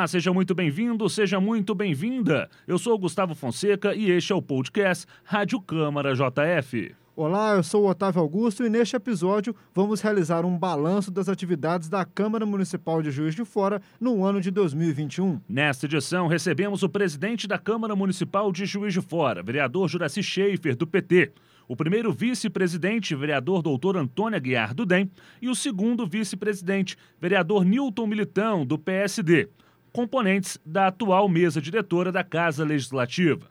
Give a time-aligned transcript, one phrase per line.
[0.00, 2.48] Olá, seja muito bem-vindo, seja muito bem-vinda.
[2.66, 6.99] Eu sou o Gustavo Fonseca e este é o podcast Rádio Câmara JF.
[7.16, 11.88] Olá, eu sou o Otávio Augusto e neste episódio vamos realizar um balanço das atividades
[11.88, 15.40] da Câmara Municipal de Juiz de Fora no ano de 2021.
[15.48, 20.76] Nesta edição, recebemos o presidente da Câmara Municipal de Juiz de Fora, vereador Juraci Schaefer,
[20.76, 21.32] do PT,
[21.66, 25.10] o primeiro vice-presidente, vereador doutor Antônio Aguiar, do DEM,
[25.42, 29.48] e o segundo vice-presidente, vereador Newton Militão, do PSD,
[29.92, 33.48] componentes da atual mesa diretora da Casa Legislativa.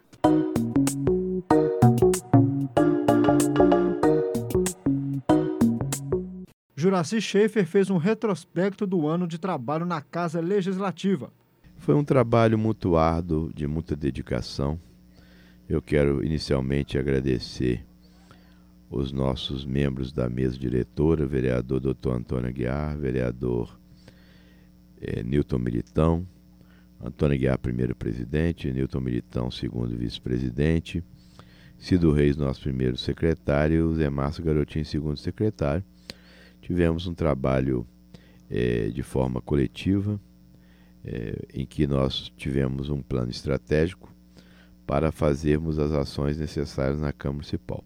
[6.90, 11.32] Juraci Schaefer fez um retrospecto do ano de trabalho na Casa Legislativa.
[11.78, 14.80] Foi um trabalho muito árduo, de muita dedicação.
[15.70, 17.86] Eu quero inicialmente agradecer
[18.90, 22.10] os nossos membros da mesa diretora, vereador Dr.
[22.10, 23.80] Antônio Aguiar, vereador
[25.00, 26.28] é, Newton Militão,
[27.00, 31.04] Antônio Aguiar, primeiro presidente, Newton Militão, segundo vice-presidente,
[31.78, 35.84] Cido Reis, nosso primeiro secretário, Zé Márcio Garotinho, segundo secretário.
[36.70, 37.84] Tivemos um trabalho
[38.48, 40.22] é, de forma coletiva,
[41.04, 44.14] é, em que nós tivemos um plano estratégico
[44.86, 47.84] para fazermos as ações necessárias na Câmara Municipal.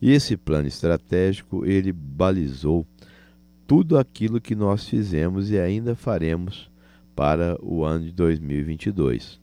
[0.00, 2.86] E esse plano estratégico, ele balizou
[3.66, 6.70] tudo aquilo que nós fizemos e ainda faremos
[7.14, 9.38] para o ano de 2022.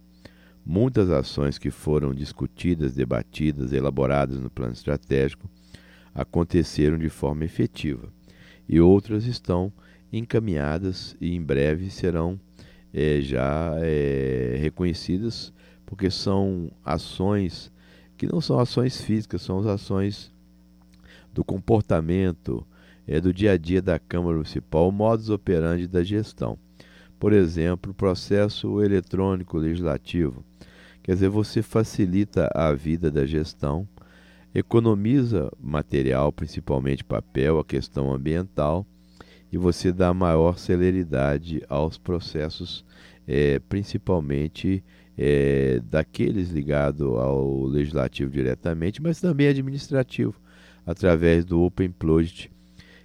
[0.66, 5.48] Muitas ações que foram discutidas, debatidas, elaboradas no plano estratégico
[6.12, 8.17] aconteceram de forma efetiva
[8.68, 9.72] e outras estão
[10.12, 12.40] encaminhadas e em breve serão
[12.94, 15.54] é, já é, reconhecidas
[15.86, 17.72] porque são ações
[18.18, 20.32] que não são ações físicas, são as ações
[21.32, 22.66] do comportamento
[23.08, 26.58] é, do dia a dia da Câmara Municipal, modus operandi da gestão.
[27.20, 30.44] Por exemplo, o processo eletrônico legislativo.
[31.02, 33.88] Quer dizer, você facilita a vida da gestão
[34.60, 38.88] economiza material, principalmente papel, a questão ambiental,
[39.52, 42.84] e você dá maior celeridade aos processos,
[43.28, 44.84] é, principalmente
[45.16, 50.34] é, daqueles ligados ao legislativo diretamente, mas também administrativo,
[50.88, 52.50] através do Open Project,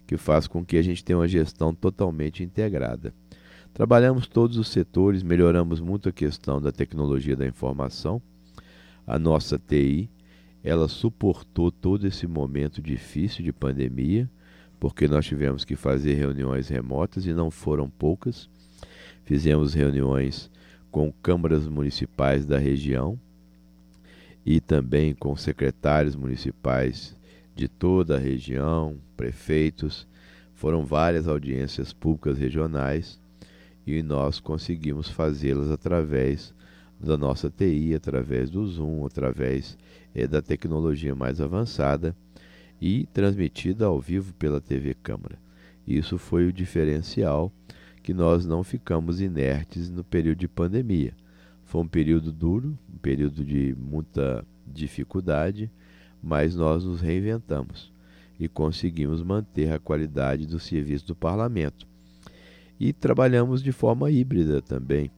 [0.06, 3.12] que faz com que a gente tenha uma gestão totalmente integrada.
[3.74, 8.22] Trabalhamos todos os setores, melhoramos muito a questão da tecnologia da informação,
[9.06, 10.08] a nossa TI,
[10.64, 14.30] ela suportou todo esse momento difícil de pandemia,
[14.78, 18.48] porque nós tivemos que fazer reuniões remotas e não foram poucas.
[19.24, 20.50] Fizemos reuniões
[20.90, 23.18] com câmaras municipais da região
[24.44, 27.16] e também com secretários municipais
[27.54, 30.06] de toda a região, prefeitos.
[30.54, 33.20] Foram várias audiências públicas regionais
[33.86, 36.54] e nós conseguimos fazê-las através
[37.02, 39.76] da nossa TI, através do Zoom, através
[40.14, 42.14] é, da tecnologia mais avançada
[42.80, 45.36] e transmitida ao vivo pela TV Câmara.
[45.86, 47.52] Isso foi o diferencial
[48.02, 51.14] que nós não ficamos inertes no período de pandemia.
[51.64, 55.70] Foi um período duro, um período de muita dificuldade,
[56.22, 57.92] mas nós nos reinventamos
[58.38, 61.86] e conseguimos manter a qualidade do serviço do parlamento.
[62.78, 65.10] E trabalhamos de forma híbrida também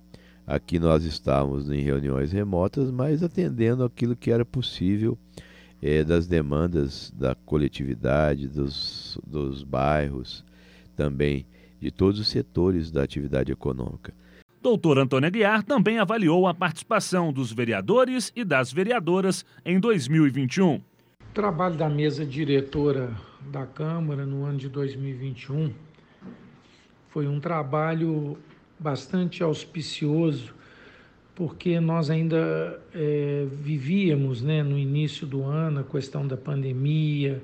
[0.47, 5.17] Aqui nós estávamos em reuniões remotas, mas atendendo aquilo que era possível
[5.81, 10.45] é, das demandas da coletividade, dos, dos bairros,
[10.95, 11.47] também
[11.81, 14.13] de todos os setores da atividade econômica.
[14.63, 20.75] Doutor Antônio Aguiar também avaliou a participação dos vereadores e das vereadoras em 2021.
[20.77, 20.81] O
[21.35, 23.15] trabalho da mesa diretora
[23.51, 25.73] da Câmara no ano de 2021
[27.09, 28.39] foi um trabalho
[28.79, 30.55] bastante auspicioso,
[31.35, 37.43] porque nós ainda é, vivíamos né, no início do ano a questão da pandemia,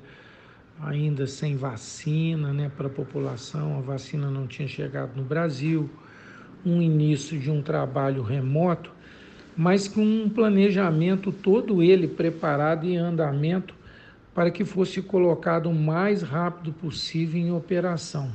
[0.80, 5.90] ainda sem vacina né, para a população, a vacina não tinha chegado no Brasil,
[6.64, 8.90] um início de um trabalho remoto,
[9.56, 13.74] mas com um planejamento todo ele preparado e em andamento
[14.34, 18.30] para que fosse colocado o mais rápido possível em operação.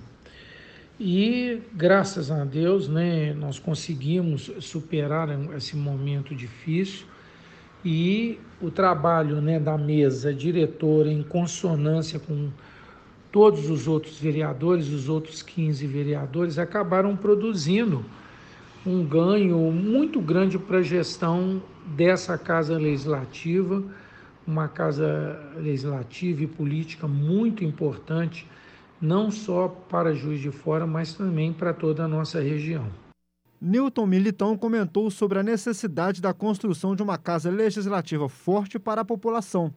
[0.99, 7.05] E graças a Deus, né, nós conseguimos superar esse momento difícil.
[7.83, 12.49] E o trabalho né, da mesa diretora em consonância com
[13.31, 18.05] todos os outros vereadores, os outros 15 vereadores, acabaram produzindo
[18.85, 23.83] um ganho muito grande para a gestão dessa casa legislativa,
[24.47, 28.47] uma casa legislativa e política muito importante,
[29.01, 32.85] não só para Juiz de Fora, mas também para toda a nossa região.
[33.61, 39.05] Newton Militão comentou sobre a necessidade da construção de uma casa legislativa forte para a
[39.05, 39.73] população.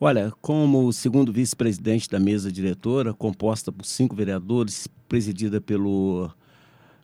[0.00, 6.30] Olha, como segundo vice-presidente da mesa diretora, composta por cinco vereadores, presidida pelo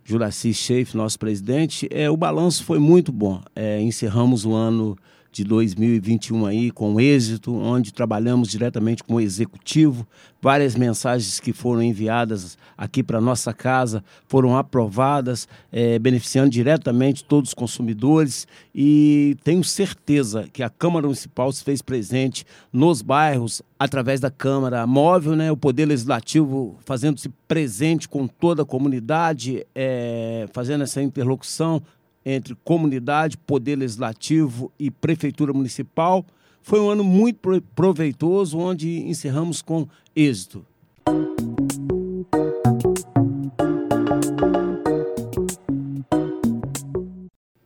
[0.03, 3.43] Juraci Sheif, nosso presidente, é, o balanço foi muito bom.
[3.55, 4.97] É, encerramos o ano
[5.37, 10.07] de 2021 aí com êxito, onde trabalhamos diretamente com o executivo.
[10.41, 17.51] Várias mensagens que foram enviadas aqui para nossa casa foram aprovadas, é, beneficiando diretamente todos
[17.51, 18.47] os consumidores.
[18.75, 24.87] E tenho certeza que a Câmara Municipal se fez presente nos bairros através da Câmara
[24.87, 31.83] Móvel, né, o Poder Legislativo fazendo-se presente com toda a comunidade, é, fazendo essa interlocução
[32.27, 36.27] entre comunidade, poder legislativo e prefeitura municipal.
[36.61, 40.67] Foi um ano muito proveitoso, onde encerramos com êxito.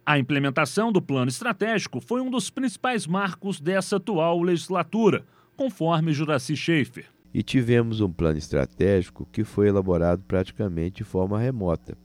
[0.05, 5.25] A implementação do plano estratégico foi um dos principais marcos dessa atual legislatura,
[5.57, 7.07] conforme Juraci Schaefer.
[7.33, 11.97] E tivemos um plano estratégico que foi elaborado praticamente de forma remota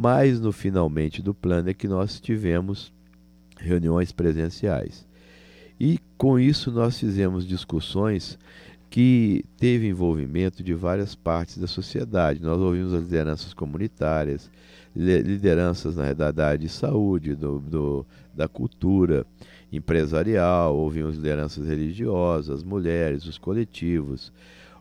[0.00, 2.92] mas no finalmente do plano é que nós tivemos
[3.58, 5.04] reuniões presenciais.
[5.80, 8.38] E com isso nós fizemos discussões
[8.88, 12.40] que teve envolvimento de várias partes da sociedade.
[12.40, 14.48] Nós ouvimos as lideranças comunitárias,
[14.94, 19.26] lideranças na realidade de saúde, do, do, da cultura
[19.72, 24.32] empresarial, ouvimos lideranças religiosas, mulheres, os coletivos,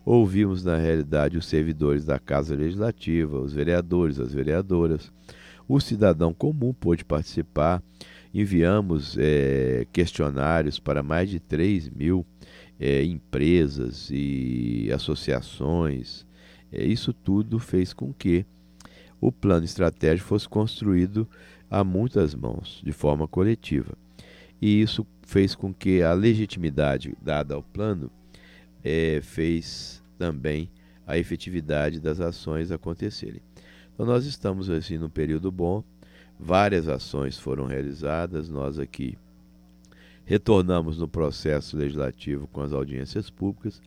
[0.10, 5.12] Ouvimos, na realidade, os servidores da Casa Legislativa, os vereadores, as vereadoras.
[5.68, 7.84] O cidadão comum pôde participar.
[8.34, 12.26] Enviamos é, questionários para mais de 3 mil
[12.80, 16.26] é, empresas e associações.
[16.72, 18.46] É, isso tudo fez com que
[19.20, 21.28] o plano estratégico fosse construído
[21.70, 23.92] a muitas mãos, de forma coletiva.
[24.62, 28.10] E isso fez com que a legitimidade dada ao plano
[28.88, 30.70] é, fez também
[31.06, 33.42] a efetividade das ações acontecerem.
[33.94, 35.84] Então nós estamos assim num período bom,
[36.40, 39.18] várias ações foram realizadas, nós aqui
[40.24, 43.82] retornamos no processo legislativo com as audiências públicas.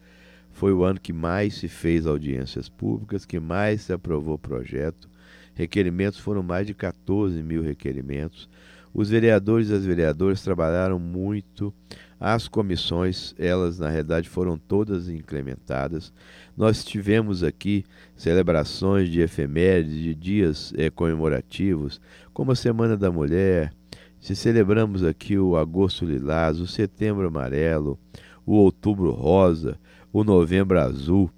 [0.53, 5.09] Foi o ano que mais se fez audiências públicas, que mais se aprovou projeto.
[5.55, 8.49] Requerimentos foram mais de 14 mil requerimentos.
[8.93, 11.73] Os vereadores e as vereadoras trabalharam muito.
[12.21, 16.13] As comissões, elas na realidade foram todas implementadas.
[16.55, 17.83] Nós tivemos aqui
[18.15, 21.99] celebrações de efemérides, de dias é, comemorativos,
[22.35, 23.73] como a Semana da Mulher.
[24.21, 27.99] Se celebramos aqui o Agosto Lilás, o Setembro Amarelo,
[28.45, 29.79] o Outubro Rosa,
[30.13, 31.31] o Novembro Azul,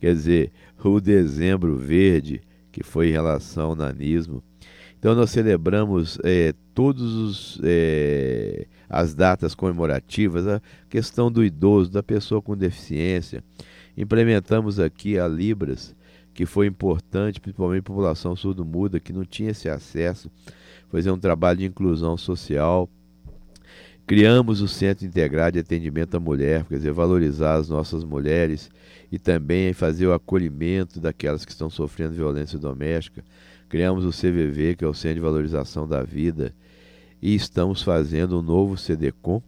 [0.00, 0.52] quer dizer,
[0.82, 2.40] o Dezembro Verde,
[2.72, 4.42] que foi em relação ao nanismo.
[4.98, 12.42] Então nós celebramos é, todas é, as datas comemorativas, a questão do idoso, da pessoa
[12.42, 13.42] com deficiência.
[13.96, 15.94] Implementamos aqui a Libras,
[16.34, 20.30] que foi importante, principalmente a população surdo-muda, que não tinha esse acesso,
[20.90, 22.90] fazer um trabalho de inclusão social.
[24.06, 28.68] Criamos o Centro Integrado de Atendimento à Mulher, quer dizer, valorizar as nossas mulheres
[29.12, 33.22] e também fazer o acolhimento daquelas que estão sofrendo violência doméstica
[33.70, 36.52] Criamos o CVV, que é o Centro de Valorização da Vida,
[37.22, 39.42] e estamos fazendo um novo CDCOM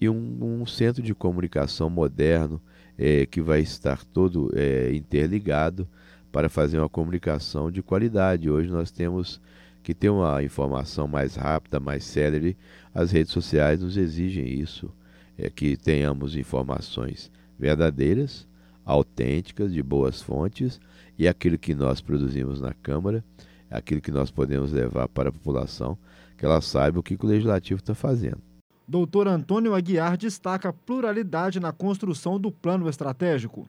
[0.00, 2.60] e um, um centro de comunicação moderno
[2.96, 5.88] é, que vai estar todo é, interligado
[6.30, 8.50] para fazer uma comunicação de qualidade.
[8.50, 9.40] Hoje nós temos
[9.82, 12.56] que ter uma informação mais rápida, mais célere.
[12.94, 14.92] As redes sociais nos exigem isso,
[15.36, 18.46] é, que tenhamos informações verdadeiras,
[18.84, 20.80] autênticas, de boas fontes
[21.18, 23.24] e aquilo que nós produzimos na Câmara
[23.70, 25.98] aquilo que nós podemos levar para a população,
[26.38, 28.38] que ela saiba o que o legislativo está fazendo.
[28.86, 33.68] Doutor Antônio Aguiar destaca a pluralidade na construção do plano estratégico.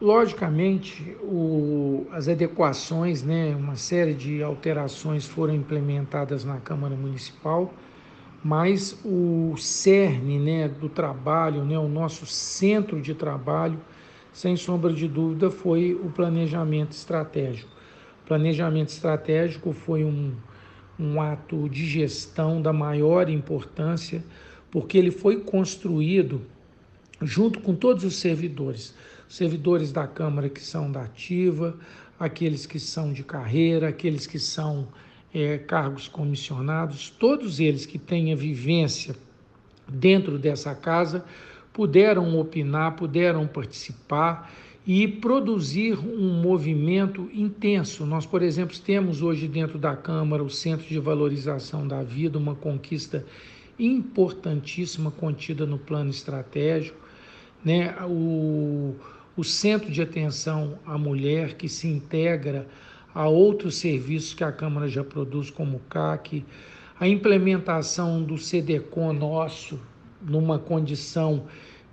[0.00, 7.72] Logicamente, o, as adequações, né, uma série de alterações foram implementadas na Câmara Municipal,
[8.42, 13.78] mas o cerne né, do trabalho, né, o nosso centro de trabalho,
[14.32, 17.70] sem sombra de dúvida, foi o planejamento estratégico.
[18.26, 20.32] Planejamento estratégico foi um,
[21.00, 24.22] um ato de gestão da maior importância,
[24.70, 26.42] porque ele foi construído
[27.22, 28.94] junto com todos os servidores,
[29.28, 31.76] servidores da Câmara que são da ativa,
[32.18, 34.86] aqueles que são de carreira, aqueles que são
[35.32, 37.98] é, cargos comissionados, todos eles que
[38.32, 39.14] a vivência
[39.88, 41.24] dentro dessa casa
[41.72, 44.50] puderam opinar, puderam participar
[44.86, 48.06] e produzir um movimento intenso.
[48.06, 52.54] Nós, por exemplo, temos hoje dentro da Câmara o Centro de Valorização da Vida, uma
[52.54, 53.24] conquista
[53.78, 56.98] importantíssima contida no plano estratégico,
[57.64, 57.94] né?
[58.06, 58.94] o,
[59.36, 62.66] o Centro de Atenção à Mulher, que se integra
[63.14, 66.44] a outros serviços que a Câmara já produz, como o CAC,
[66.98, 69.80] a implementação do CDCON nosso,
[70.22, 71.46] numa condição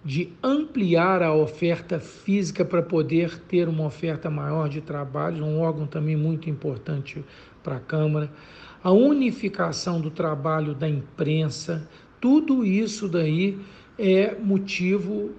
[0.08, 5.86] de ampliar a oferta física para poder ter uma oferta maior de trabalho, um órgão
[5.86, 7.26] também muito importante
[7.62, 8.32] para a Câmara,
[8.82, 11.90] a unificação do trabalho da imprensa,
[12.22, 13.60] tudo isso daí
[14.00, 15.32] é motivo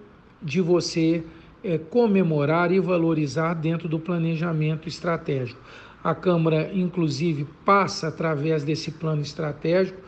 [0.43, 1.25] de você
[1.65, 5.59] é, comemorar e valorizar dentro do planejamento estratégico.
[6.05, 9.99] A Câmara, inclusive, passa através desse plano estratégico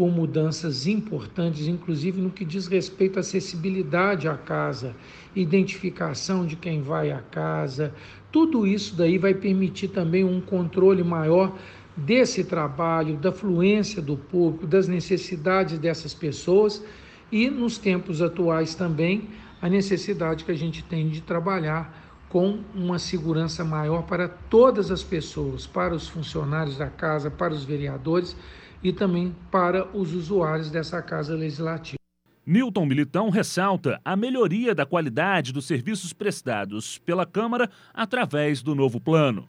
[0.00, 4.96] por mudanças importantes, inclusive no que diz respeito à acessibilidade à casa,
[5.36, 7.92] identificação de quem vai à casa.
[8.32, 11.54] Tudo isso daí vai permitir também um controle maior
[11.94, 16.82] desse trabalho, da fluência do público, das necessidades dessas pessoas
[17.30, 19.28] e nos tempos atuais também
[19.60, 25.02] a necessidade que a gente tem de trabalhar com uma segurança maior para todas as
[25.02, 28.34] pessoas, para os funcionários da casa, para os vereadores
[28.82, 31.98] e também para os usuários dessa Casa Legislativa.
[32.46, 39.00] Newton Militão ressalta a melhoria da qualidade dos serviços prestados pela Câmara através do novo
[39.00, 39.46] plano.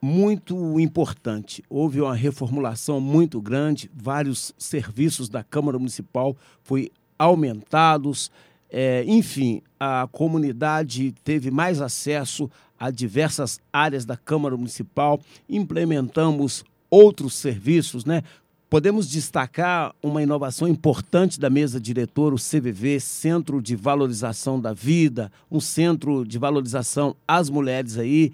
[0.00, 1.64] Muito importante.
[1.68, 6.86] Houve uma reformulação muito grande, vários serviços da Câmara Municipal foram
[7.18, 8.30] aumentados.
[8.70, 17.34] É, enfim, a comunidade teve mais acesso a diversas áreas da Câmara Municipal, implementamos outros
[17.34, 18.22] serviços, né?
[18.68, 25.30] Podemos destacar uma inovação importante da mesa diretora, o CVV, Centro de Valorização da Vida,
[25.48, 28.32] um centro de valorização às mulheres aí.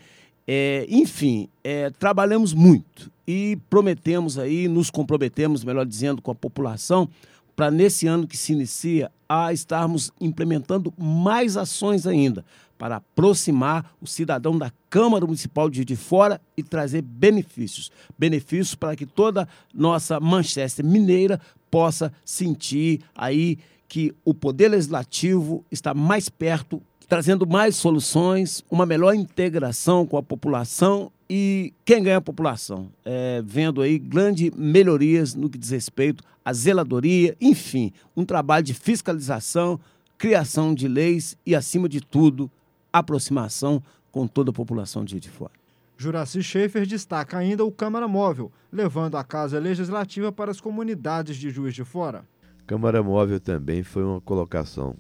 [0.49, 7.11] É, enfim, é, trabalhamos muito e prometemos aí, nos comprometemos, melhor dizendo, com a população,
[7.55, 12.45] para nesse ano que se inicia, a estarmos implementando mais ações ainda,
[12.79, 17.91] para aproximar o cidadão da Câmara Municipal de de Fora e trazer benefícios.
[18.19, 21.41] Benefícios para que toda nossa Manchester mineira
[21.71, 29.15] possa sentir aí que o Poder Legislativo está mais perto, trazendo mais soluções, uma melhor
[29.15, 35.49] integração com a população e quem ganha a população, é, vendo aí grandes melhorias no
[35.49, 39.81] que diz respeito à zeladoria, enfim, um trabalho de fiscalização,
[40.19, 42.51] criação de leis e, acima de tudo,
[42.93, 45.53] aproximação com toda a população de, de fora.
[45.97, 51.49] Juraci Schaefer destaca ainda o Câmara Móvel, levando a Casa Legislativa para as comunidades de
[51.49, 52.27] Juiz de Fora.
[52.67, 54.97] Câmara Móvel também foi uma colocação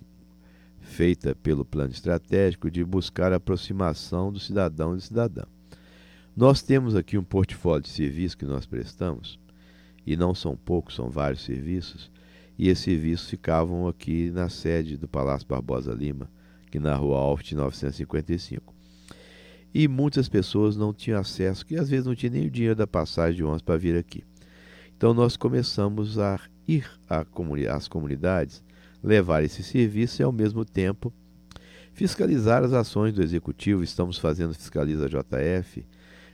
[0.81, 5.47] feita pelo plano estratégico de buscar a aproximação do cidadão e do cidadão.
[6.35, 9.39] Nós temos aqui um portfólio de serviços que nós prestamos,
[10.07, 12.11] e não são poucos, são vários serviços,
[12.59, 16.31] e esses serviços ficavam aqui na sede do Palácio Barbosa Lima,
[16.67, 18.75] aqui na rua Alft 955.
[19.75, 22.87] E muitas pessoas não tinham acesso, que às vezes não tinha nem o dinheiro da
[22.87, 24.25] passagem de ônibus para vir aqui.
[24.97, 26.91] Então nós começamos a ir
[27.71, 28.65] às comunidades,
[29.05, 31.12] levar esse serviço e ao mesmo tempo
[31.93, 33.83] fiscalizar as ações do executivo.
[33.83, 35.85] Estamos fazendo fiscaliza JF,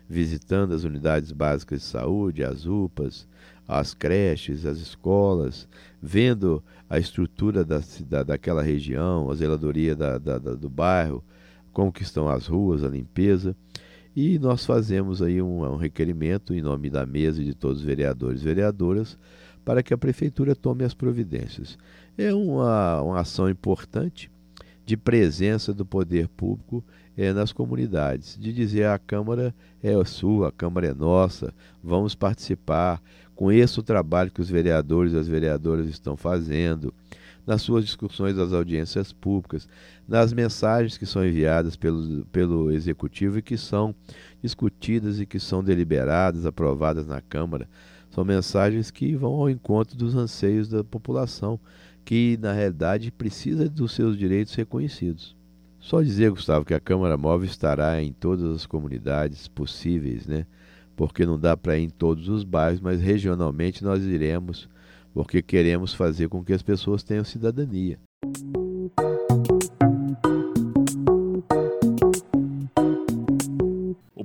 [0.08, 3.26] visitando as unidades básicas de saúde, as UPAs,
[3.66, 5.68] as creches, as escolas,
[6.00, 11.22] vendo a estrutura da, da, daquela região, a zeladoria da, da, do bairro,
[11.72, 13.54] como que estão as ruas, a limpeza.
[14.16, 17.84] E nós fazemos aí um, um requerimento em nome da mesa e de todos os
[17.84, 19.18] vereadores e vereadoras
[19.64, 21.78] para que a prefeitura tome as providências.
[22.16, 24.30] É uma, uma ação importante
[24.86, 26.82] de presença do poder público
[27.18, 33.02] é, nas comunidades, de dizer a Câmara é sua, a Câmara é nossa, vamos participar,
[33.34, 36.94] conheça o trabalho que os vereadores e as vereadoras estão fazendo,
[37.44, 39.68] nas suas discussões das audiências públicas,
[40.06, 43.92] nas mensagens que são enviadas pelo, pelo Executivo e que são
[44.40, 47.68] discutidas e que são deliberadas, aprovadas na Câmara.
[48.10, 51.58] São mensagens que vão ao encontro dos anseios da população,
[52.04, 55.37] que na realidade precisa dos seus direitos reconhecidos.
[55.80, 60.46] Só dizer, Gustavo, que a Câmara Móvel estará em todas as comunidades possíveis, né?
[60.96, 64.68] Porque não dá para ir em todos os bairros, mas regionalmente nós iremos,
[65.14, 67.98] porque queremos fazer com que as pessoas tenham cidadania.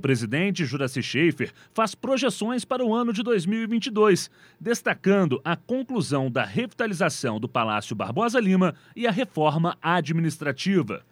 [0.04, 4.30] presidente Juraci Schaefer faz projeções para o ano de 2022,
[4.60, 11.02] destacando a conclusão da revitalização do Palácio Barbosa Lima e a reforma administrativa.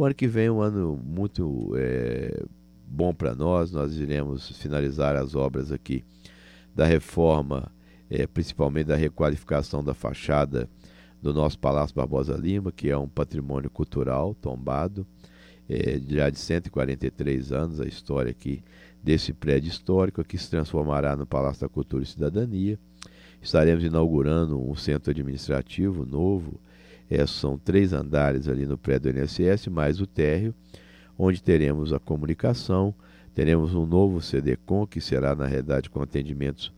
[0.00, 2.42] O ano que vem é um ano muito é,
[2.86, 3.70] bom para nós.
[3.70, 6.02] Nós iremos finalizar as obras aqui
[6.74, 7.70] da reforma,
[8.08, 10.70] é, principalmente da requalificação da fachada
[11.20, 15.06] do nosso Palácio Barbosa Lima, que é um patrimônio cultural tombado,
[15.68, 18.64] é, já de 143 anos, a história aqui
[19.04, 22.78] desse prédio histórico, que se transformará no Palácio da Cultura e Cidadania.
[23.42, 26.58] Estaremos inaugurando um centro administrativo novo,
[27.10, 30.54] é, são três andares ali no prédio do INSS, mais o térreo,
[31.18, 32.94] onde teremos a comunicação,
[33.34, 36.72] teremos um novo CDCOM, que será, na realidade, com atendimentos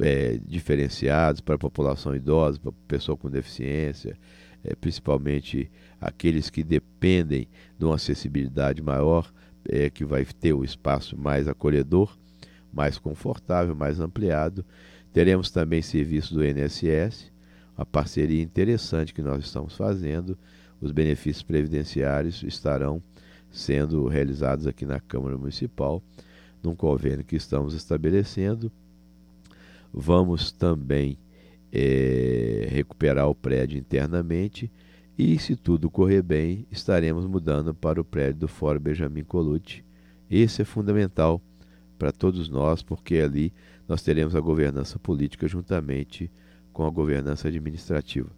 [0.00, 4.16] é, diferenciados para a população idosa, para a pessoa com deficiência,
[4.64, 7.46] é, principalmente aqueles que dependem
[7.78, 9.30] de uma acessibilidade maior,
[9.68, 12.16] é, que vai ter o um espaço mais acolhedor,
[12.72, 14.64] mais confortável, mais ampliado.
[15.12, 17.32] Teremos também serviço do INSS,
[17.76, 20.36] uma parceria interessante que nós estamos fazendo.
[20.80, 23.02] Os benefícios previdenciários estarão
[23.50, 26.02] sendo realizados aqui na Câmara Municipal,
[26.62, 28.70] num convênio que estamos estabelecendo.
[29.92, 31.18] Vamos também
[31.72, 34.70] é, recuperar o prédio internamente
[35.18, 39.84] e, se tudo correr bem, estaremos mudando para o prédio do Fórum Benjamin Colucci.
[40.30, 41.40] Esse é fundamental
[41.98, 43.52] para todos nós, porque ali
[43.88, 46.45] nós teremos a governança política juntamente com
[46.76, 48.28] com a governança administrativa.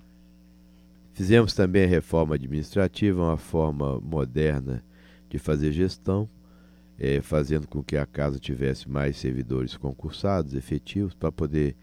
[1.12, 4.84] Fizemos também a reforma administrativa, uma forma moderna
[5.28, 6.28] de fazer gestão,
[6.96, 11.74] é, fazendo com que a casa tivesse mais servidores concursados, efetivos, para poder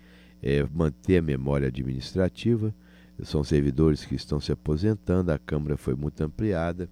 [0.42, 2.74] é, manter a memória administrativa.
[3.22, 6.90] São servidores que estão se aposentando, a Câmara foi muito ampliada,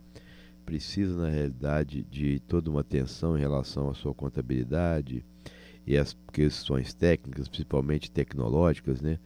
[0.66, 5.24] precisa, na realidade, de toda uma atenção em relação à sua contabilidade
[5.88, 9.20] e as questões técnicas, principalmente tecnológicas, né?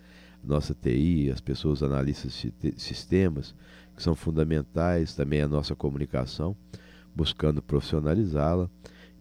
[0.48, 3.54] Nossa TI, as pessoas analistas de sistemas,
[3.96, 6.56] que são fundamentais, também a nossa comunicação,
[7.16, 8.70] buscando profissionalizá-la,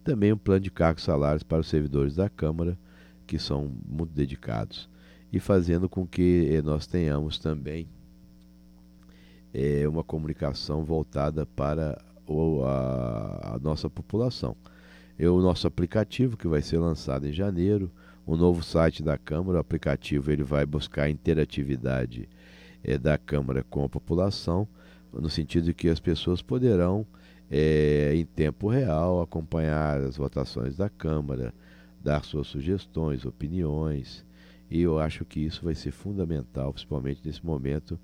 [0.03, 2.77] também um plano de cargos salários para os servidores da Câmara,
[3.25, 4.89] que são muito dedicados,
[5.33, 7.89] e fazendo com que eh, nós tenhamos também
[9.53, 12.01] é, uma comunicação voltada para
[12.65, 14.55] a, a nossa população.
[15.17, 17.91] É o nosso aplicativo, que vai ser lançado em janeiro,
[18.27, 22.27] o novo site da Câmara, o aplicativo, ele vai buscar a interatividade
[22.83, 24.67] é, da Câmara com a população,
[25.13, 27.07] no sentido que as pessoas poderão,
[27.49, 31.53] é, em tempo real, acompanhar as votações da Câmara,
[32.03, 34.25] dar suas sugestões, opiniões,
[34.69, 37.97] e eu acho que isso vai ser fundamental, principalmente nesse momento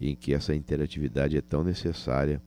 [0.00, 2.42] em que essa interatividade é tão necessária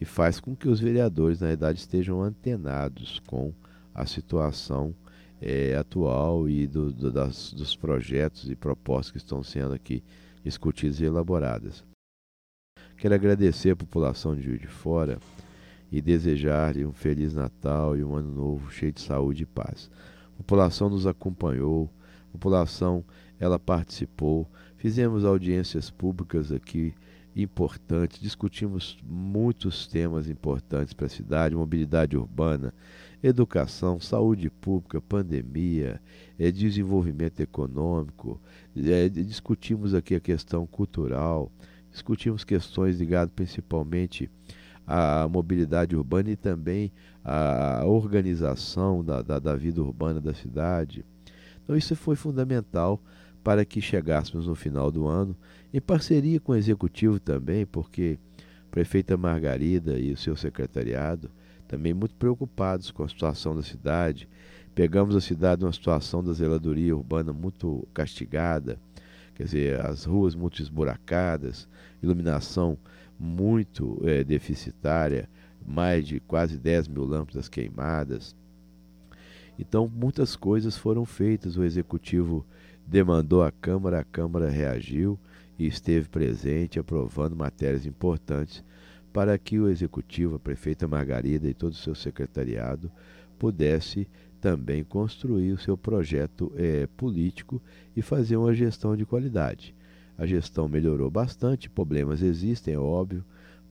[0.00, 3.52] e faz com que os vereadores, na verdade, estejam antenados com
[3.92, 4.94] a situação
[5.40, 10.02] é, atual e do, do, das, dos projetos e propostas que estão sendo aqui
[10.42, 11.84] discutidas e elaboradas.
[12.96, 15.18] Quero agradecer a população de Juiz de Fora
[15.90, 19.90] e desejar-lhe um Feliz Natal e um Ano Novo cheio de saúde e paz.
[20.34, 21.90] A população nos acompanhou,
[22.28, 23.04] a população
[23.38, 26.94] ela participou, fizemos audiências públicas aqui
[27.34, 32.74] importantes, discutimos muitos temas importantes para a cidade, mobilidade urbana,
[33.22, 36.00] educação, saúde pública, pandemia,
[36.38, 38.40] é, desenvolvimento econômico,
[38.76, 41.50] é, discutimos aqui a questão cultural,
[41.90, 44.30] discutimos questões ligadas principalmente
[44.86, 46.92] à mobilidade urbana e também
[47.24, 51.04] à organização da, da, da vida urbana da cidade.
[51.62, 53.02] Então isso foi fundamental
[53.42, 55.36] para que chegássemos no final do ano,
[55.72, 58.18] em parceria com o executivo também, porque
[58.70, 61.30] prefeita Margarida e o seu secretariado
[61.68, 64.26] também muito preocupados com a situação da cidade.
[64.74, 68.78] Pegamos a cidade numa situação da zeladoria urbana muito castigada,
[69.34, 71.68] quer dizer, as ruas muito esburacadas,
[72.02, 72.78] iluminação
[73.18, 75.28] muito é, deficitária,
[75.66, 78.34] mais de quase 10 mil lâmpadas queimadas.
[79.58, 81.56] Então, muitas coisas foram feitas.
[81.56, 82.46] O executivo
[82.86, 85.18] demandou à Câmara, a Câmara reagiu
[85.58, 88.64] e esteve presente, aprovando matérias importantes
[89.18, 92.88] para que o executivo, a prefeita Margarida e todo o seu secretariado
[93.36, 94.06] pudesse
[94.40, 97.60] também construir o seu projeto é, político
[97.96, 99.74] e fazer uma gestão de qualidade.
[100.16, 103.24] A gestão melhorou bastante, problemas existem, é óbvio,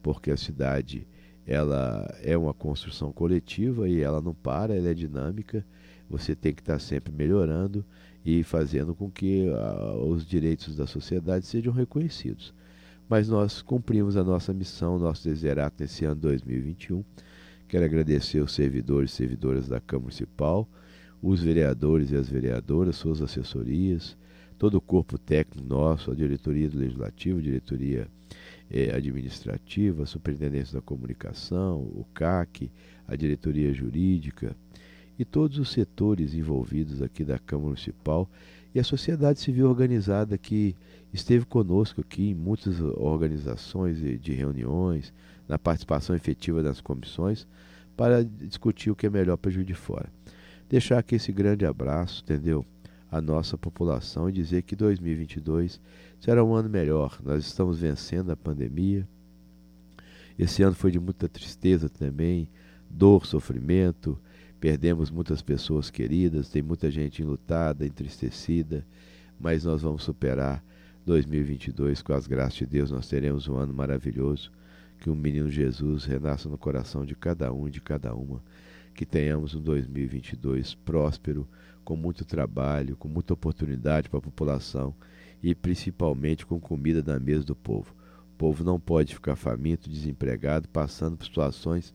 [0.03, 1.07] porque a cidade
[1.45, 5.65] ela é uma construção coletiva e ela não para, ela é dinâmica.
[6.10, 7.86] Você tem que estar sempre melhorando
[8.25, 12.53] e fazendo com que uh, os direitos da sociedade sejam reconhecidos
[13.09, 17.03] mas nós cumprimos a nossa missão, nosso desiderato nesse ano 2021,
[17.67, 20.69] Quero agradecer os servidores e servidoras da Câmara Municipal,
[21.21, 24.15] os vereadores e as vereadoras, suas assessorias,
[24.57, 28.07] todo o corpo técnico nosso, a diretoria do Legislativo, diretoria
[28.71, 32.71] eh, administrativa, a superintendência da comunicação, o CAC,
[33.05, 34.55] a diretoria jurídica
[35.19, 38.29] e todos os setores envolvidos aqui da Câmara Municipal
[38.77, 40.75] e a sociedade civil organizada que
[41.11, 45.11] esteve conosco aqui em muitas organizações de reuniões,
[45.47, 47.47] na participação efetiva das comissões,
[47.95, 50.07] para discutir o que é melhor para Juiz de Fora.
[50.69, 52.63] Deixar aqui esse grande abraço, entendeu?
[53.09, 55.81] A nossa população e dizer que 2022
[56.19, 57.19] será um ano melhor.
[57.23, 59.07] Nós estamos vencendo a pandemia.
[60.37, 62.47] Esse ano foi de muita tristeza também,
[62.87, 64.19] dor, sofrimento.
[64.67, 68.86] Perdemos muitas pessoas queridas, tem muita gente enlutada, entristecida,
[69.39, 70.62] mas nós vamos superar
[71.06, 72.91] 2022 com as graças de Deus.
[72.91, 74.51] Nós teremos um ano maravilhoso
[74.99, 78.43] que o menino Jesus renasça no coração de cada um e de cada uma.
[78.93, 81.47] Que tenhamos um 2022 próspero,
[81.86, 84.93] com muito trabalho, com muita oportunidade para a população
[85.41, 87.95] e principalmente com comida na mesa do povo.
[88.34, 91.93] O povo não pode ficar faminto, desempregado, passando por situações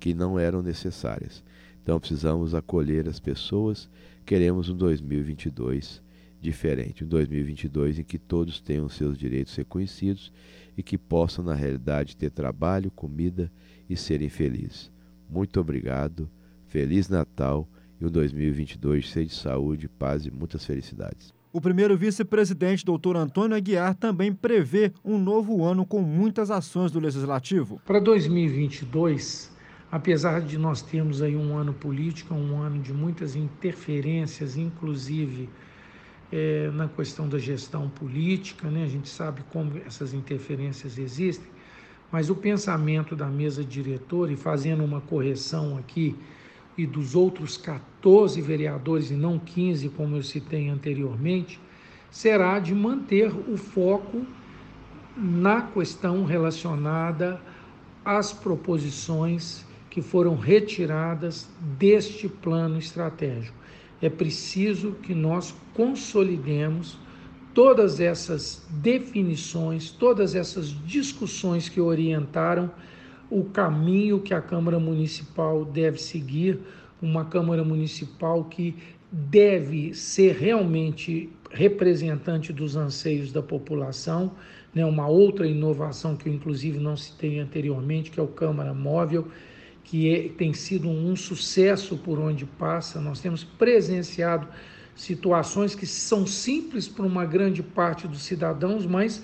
[0.00, 1.44] que não eram necessárias.
[1.84, 3.90] Então precisamos acolher as pessoas.
[4.24, 6.02] Queremos um 2022
[6.40, 10.32] diferente, um 2022 em que todos tenham seus direitos reconhecidos
[10.78, 13.52] e que possam, na realidade, ter trabalho, comida
[13.88, 14.90] e serem felizes.
[15.28, 16.28] Muito obrigado,
[16.66, 17.68] Feliz Natal
[18.00, 21.34] e um 2022 cheio de saúde, paz e muitas felicidades.
[21.52, 26.98] O primeiro vice-presidente, doutor Antônio Aguiar, também prevê um novo ano com muitas ações do
[26.98, 27.80] Legislativo.
[27.84, 29.53] Para 2022,
[29.94, 35.48] apesar de nós termos aí um ano político, um ano de muitas interferências, inclusive
[36.32, 38.82] é, na questão da gestão política, né?
[38.82, 41.46] a gente sabe como essas interferências existem,
[42.10, 46.16] mas o pensamento da mesa diretora, e fazendo uma correção aqui,
[46.76, 51.60] e dos outros 14 vereadores, e não 15, como eu citei anteriormente,
[52.10, 54.26] será de manter o foco
[55.16, 57.40] na questão relacionada
[58.04, 63.54] às proposições que foram retiradas deste plano estratégico
[64.02, 66.98] é preciso que nós consolidemos
[67.54, 72.72] todas essas definições, todas essas discussões que orientaram
[73.30, 76.58] o caminho que a Câmara Municipal deve seguir,
[77.00, 78.74] uma Câmara Municipal que
[79.12, 84.32] deve ser realmente representante dos anseios da população,
[84.74, 84.84] né?
[84.84, 89.28] uma outra inovação que inclusive não citei anteriormente, que é o Câmara Móvel,
[89.84, 93.00] que é, tem sido um sucesso por onde passa.
[93.00, 94.48] Nós temos presenciado
[94.96, 99.22] situações que são simples para uma grande parte dos cidadãos, mas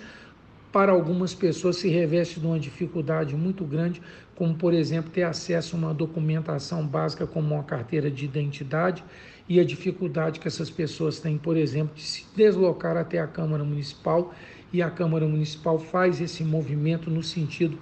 [0.70, 4.00] para algumas pessoas se reveste de uma dificuldade muito grande,
[4.36, 9.02] como por exemplo ter acesso a uma documentação básica como uma carteira de identidade
[9.48, 13.64] e a dificuldade que essas pessoas têm, por exemplo, de se deslocar até a Câmara
[13.64, 14.32] Municipal
[14.72, 17.76] e a Câmara Municipal faz esse movimento no sentido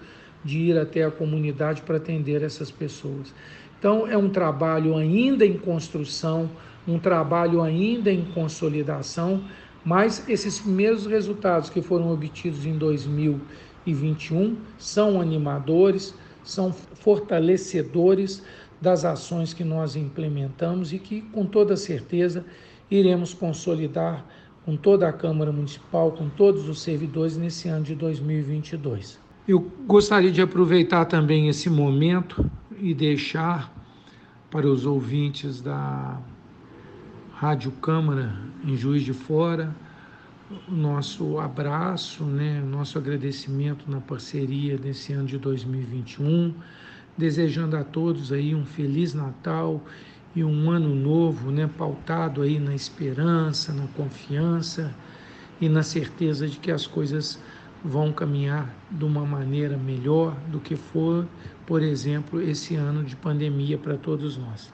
[0.45, 3.35] de ir até a comunidade para atender essas pessoas.
[3.79, 6.51] Então, é um trabalho ainda em construção,
[6.87, 9.45] um trabalho ainda em consolidação,
[9.85, 18.43] mas esses primeiros resultados que foram obtidos em 2021 são animadores, são fortalecedores
[18.81, 22.45] das ações que nós implementamos e que, com toda certeza,
[22.91, 24.25] iremos consolidar
[24.65, 29.28] com toda a Câmara Municipal, com todos os servidores nesse ano de 2022.
[29.49, 33.73] Eu gostaria de aproveitar também esse momento e deixar
[34.51, 36.21] para os ouvintes da
[37.33, 39.75] Rádio Câmara em Juiz de Fora
[40.69, 46.53] o nosso abraço, né, o nosso agradecimento na parceria desse ano de 2021,
[47.17, 49.83] desejando a todos aí um feliz Natal
[50.37, 54.95] e um ano novo, né, pautado aí na esperança, na confiança
[55.59, 57.41] e na certeza de que as coisas
[57.85, 61.27] vão caminhar de uma maneira melhor do que for,
[61.67, 64.73] por exemplo, esse ano de pandemia para todos nós.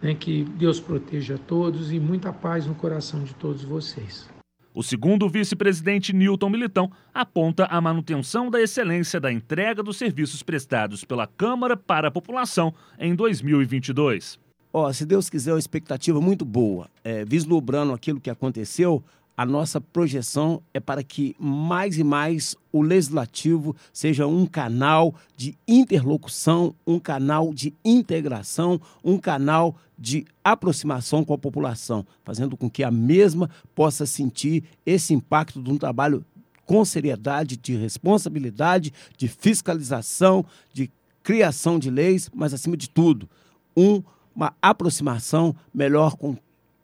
[0.00, 0.14] Né?
[0.14, 4.28] Que Deus proteja a todos e muita paz no coração de todos vocês.
[4.74, 11.04] O segundo vice-presidente Newton Militão aponta a manutenção da excelência da entrega dos serviços prestados
[11.04, 14.38] pela Câmara para a população em 2022.
[14.72, 16.88] Ó, oh, se Deus quiser, uma expectativa muito boa.
[17.02, 19.02] É, vislumbrando aquilo que aconteceu,
[19.38, 25.56] a nossa projeção é para que mais e mais o legislativo seja um canal de
[25.68, 32.82] interlocução, um canal de integração, um canal de aproximação com a população, fazendo com que
[32.82, 36.26] a mesma possa sentir esse impacto de um trabalho
[36.66, 40.90] com seriedade, de responsabilidade, de fiscalização, de
[41.22, 43.28] criação de leis, mas acima de tudo,
[43.76, 44.02] um,
[44.34, 46.36] uma aproximação melhor com